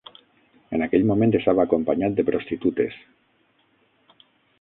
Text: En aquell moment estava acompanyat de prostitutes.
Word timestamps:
En 0.77 0.83
aquell 0.85 1.03
moment 1.09 1.35
estava 1.39 1.65
acompanyat 1.69 2.15
de 2.21 2.25
prostitutes. 2.31 2.97